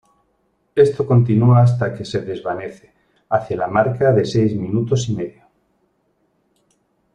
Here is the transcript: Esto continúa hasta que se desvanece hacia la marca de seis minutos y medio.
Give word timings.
Esto 0.73 1.05
continúa 1.05 1.61
hasta 1.61 1.93
que 1.93 2.05
se 2.05 2.21
desvanece 2.21 2.91
hacia 3.29 3.55
la 3.55 3.67
marca 3.67 4.11
de 4.11 4.25
seis 4.25 4.55
minutos 4.55 5.07
y 5.09 5.13
medio. 5.15 5.43